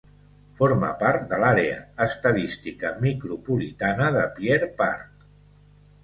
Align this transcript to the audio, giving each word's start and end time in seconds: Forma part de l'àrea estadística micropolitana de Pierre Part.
Forma 0.59 0.87
part 1.01 1.25
de 1.33 1.37
l'àrea 1.41 1.75
estadística 2.05 2.91
micropolitana 3.03 4.07
de 4.17 4.23
Pierre 4.39 4.71
Part. 4.81 5.29